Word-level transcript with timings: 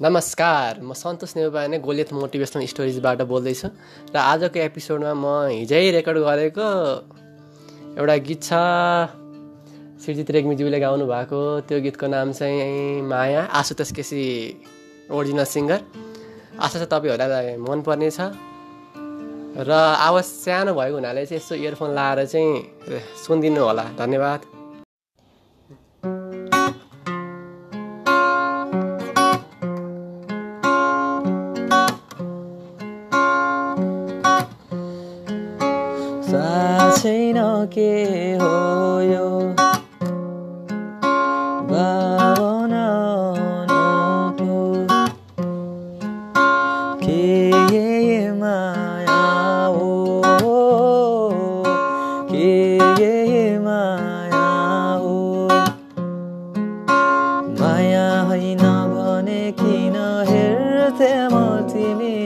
नमस्कार 0.00 0.78
म 0.80 0.92
सन्तोष 0.94 1.32
नेउपाने 1.36 1.78
गोलियत 1.82 2.12
मोटिभेसनल 2.14 2.66
स्टोरिजबाट 2.70 3.22
बोल्दैछु 3.26 3.68
र 4.14 4.16
आजको 4.16 4.58
एपिसोडमा 4.62 5.10
म 5.10 5.50
हिजै 5.50 5.90
रेकर्ड 5.90 6.18
गरेको 6.22 6.66
एउटा 7.98 8.16
गीत 8.22 8.40
छ 8.46 8.50
सृजित 9.98 10.30
रेग्मीज्यूले 10.30 10.78
गाउनु 10.78 11.02
भएको। 11.02 11.40
त्यो 11.66 11.80
गीतको 11.82 12.06
नाम 12.14 12.30
चाहिँ 12.30 13.02
Maya 13.10 13.42
Ashutosh 13.50 13.90
KC 13.98 14.22
original 15.10 15.44
singer 15.50 15.80
Asha 16.62 16.78
छ 16.78 16.86
तपाईँहरूलाई 16.94 17.58
मनपर्ने 17.58 18.10
छ। 18.14 18.30
र 19.66 19.70
आवाज 19.98 20.24
सानो 20.46 20.78
भएको 20.78 20.94
हुनाले 20.94 21.26
चाहिँ 21.26 21.42
यसो 21.42 21.54
इयरफोन 21.58 21.90
लाएर 21.98 22.22
चाहिँ 22.30 23.02
सुनिदिनु 23.26 23.60
होला। 23.66 23.84
धन्यवाद। 23.98 24.40
छैन 36.30 37.36
के 37.74 37.92
हो 38.40 38.48
यो 39.00 39.28
भावना 41.70 42.84
के 47.04 48.30
माया 48.40 49.22
हो 49.76 49.88
के 52.32 53.58
माया 53.64 54.44
हो 55.04 55.16
माया 57.60 58.06
होइन 58.28 58.64
भने 58.92 59.42
किन 59.62 59.96
हेर्थे 60.30 61.12
म 61.32 61.46
तिमीतिर 61.72 62.17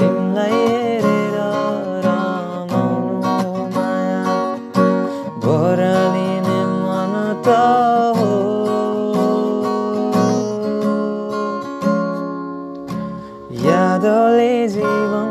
तिमीलाई 0.00 0.60
हेरेर 0.72 1.38
रमाउनु 2.06 3.64
माया 3.76 4.22
भरालिने 5.46 6.60
मन 6.84 7.14
त 7.48 7.56
हो 8.20 8.32
यादले 13.66 14.52
जीवन 14.76 15.30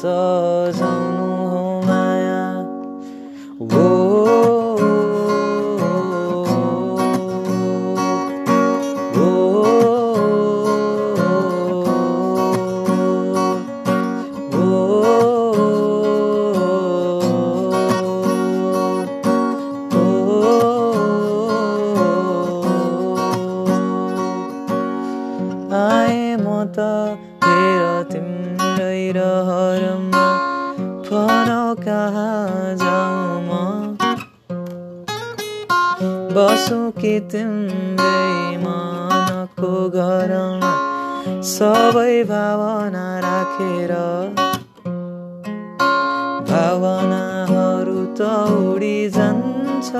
सजाउनु 0.00 1.28
हो 1.52 1.62
माया। 1.86 2.36
म 26.44 26.46
त 26.74 26.78
तिम्रै 28.10 29.00
फर 29.48 29.57
जाउँ 32.82 33.40
म। 33.48 33.96
बसौँ 36.34 36.90
कि 37.00 37.14
तिम्रै 37.32 38.56
मनको 38.64 39.72
घरमा 39.90 40.72
सबै 41.42 42.22
भावना 42.24 43.06
राखेर। 43.20 43.92
भावनाहरू 46.50 48.00
त 48.18 48.20
उडी 48.58 48.98
जान्छ 49.10 49.90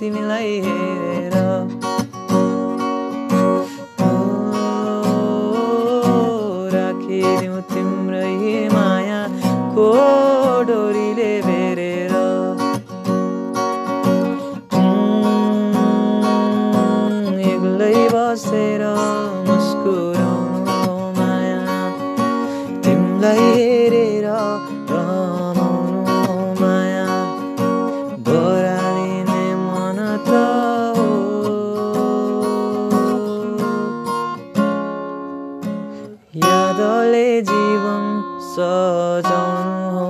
तिमीलाई 0.00 0.52
हेरेर। 0.66 1.36
राखिदिउँ 6.74 7.60
तिम्रै 7.72 8.68
मायाको 8.74 9.88
बसेर 18.30 18.82
मुस्कुराउनु 19.46 20.74
माया 21.16 21.78
तिमीलाई 22.84 23.46
हेरेर 23.54 24.26
रमाउनु 24.90 26.36
माया 26.60 27.08
बरालिने 28.28 29.46
मन 29.64 29.98
त 30.28 30.30
हो। 30.98 31.08
यादले 36.46 37.26
जीवन 37.50 38.06
सजाउनु 38.54 39.82
हो 39.98 40.09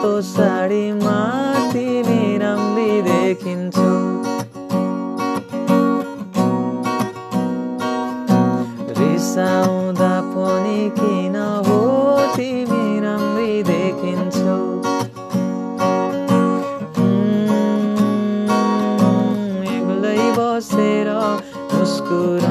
रातो 0.00 0.20
साडीमा 0.24 1.16
तिमी 1.72 2.38
राम्री 2.40 2.92
देखिन्छु। 3.04 3.90
रिसाउँदा 8.96 10.14
पनि 10.32 10.80
किन 10.96 11.36
हो 11.66 11.80
तिमी 12.36 12.84
राम्री 13.04 13.52
देखिन्छौ। 13.68 14.56
एक्लै 19.76 20.18
बसेर 20.38 21.12
मुस्कुरा 21.74 22.49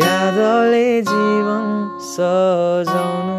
यादले 0.00 0.86
जीवन 1.08 1.66
सजाउनु 2.12 3.31